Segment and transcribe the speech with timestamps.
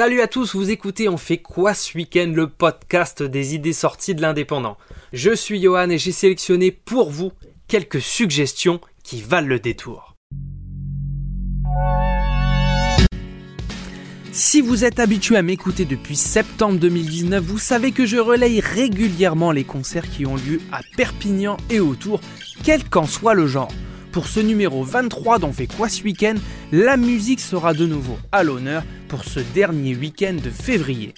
[0.00, 4.14] Salut à tous, vous écoutez On fait quoi ce week-end, le podcast des idées sorties
[4.14, 4.78] de l'indépendant.
[5.12, 7.32] Je suis Johan et j'ai sélectionné pour vous
[7.68, 10.16] quelques suggestions qui valent le détour.
[14.32, 19.52] Si vous êtes habitué à m'écouter depuis septembre 2019, vous savez que je relaye régulièrement
[19.52, 22.22] les concerts qui ont lieu à Perpignan et autour,
[22.64, 23.70] quel qu'en soit le genre.
[24.12, 26.34] Pour ce numéro 23 d'On fait quoi ce week-end,
[26.72, 31.14] la musique sera de nouveau à l'honneur pour ce dernier week-end de février.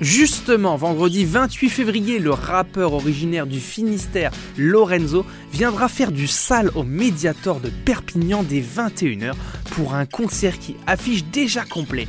[0.00, 6.84] Justement, vendredi 28 février, le rappeur originaire du Finistère, Lorenzo, viendra faire du sale au
[6.84, 9.32] Mediator de Perpignan dès 21h
[9.72, 12.06] pour un concert qui affiche déjà complet.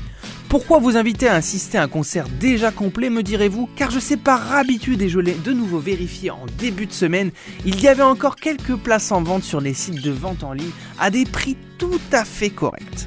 [0.50, 3.70] Pourquoi vous inviter à assister à un concert déjà complet, me direz-vous?
[3.76, 7.30] Car je sais par habitude et je l'ai de nouveau vérifié en début de semaine,
[7.68, 10.72] il y avait encore quelques places en vente sur les sites de vente en ligne
[10.98, 13.06] à des prix tout à fait corrects.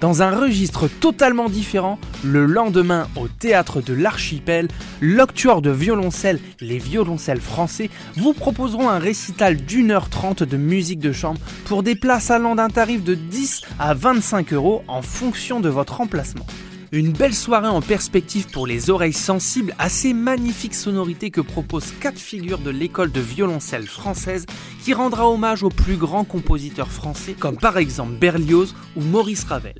[0.00, 4.68] Dans un registre totalement différent, le lendemain au théâtre de l'Archipel,
[5.00, 11.00] l'octuor de violoncelle Les Violoncelles Français vous proposeront un récital d'une heure trente de musique
[11.00, 15.60] de chambre pour des places allant d'un tarif de 10 à 25 euros en fonction
[15.60, 16.46] de votre emplacement.
[16.92, 21.92] Une belle soirée en perspective pour les oreilles sensibles à ces magnifiques sonorités que proposent
[22.00, 24.46] quatre figures de l'école de violoncelle française
[24.84, 29.74] qui rendra hommage aux plus grands compositeurs français comme par exemple Berlioz ou Maurice Ravel.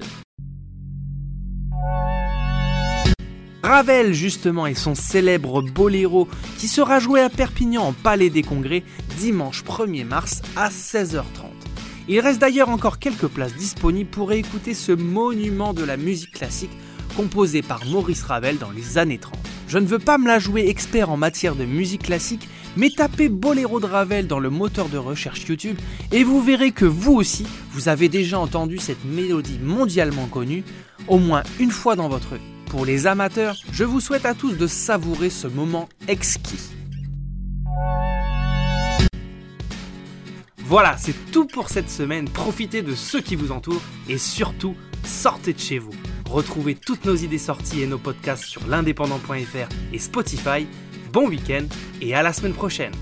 [3.63, 8.83] Ravel justement et son célèbre boléro qui sera joué à Perpignan en Palais des Congrès
[9.19, 11.23] dimanche 1er mars à 16h30.
[12.09, 16.71] Il reste d'ailleurs encore quelques places disponibles pour écouter ce monument de la musique classique
[17.17, 19.35] composé par Maurice Ravel dans les années 30.
[19.69, 23.29] Je ne veux pas me la jouer expert en matière de musique classique, mais tapez
[23.29, 25.79] Boléro de Ravel dans le moteur de recherche YouTube
[26.13, 30.63] et vous verrez que vous aussi, vous avez déjà entendu cette mélodie mondialement connue
[31.09, 32.41] au moins une fois dans votre vie.
[32.67, 36.61] Pour les amateurs, je vous souhaite à tous de savourer ce moment exquis.
[40.59, 42.29] Voilà, c'est tout pour cette semaine.
[42.29, 44.75] Profitez de ceux qui vous entourent et surtout,
[45.05, 45.95] sortez de chez vous.
[46.27, 50.67] Retrouvez toutes nos idées sorties et nos podcasts sur l'indépendant.fr et Spotify.
[51.13, 51.67] Bon week-end
[52.01, 52.93] et à la semaine prochaine.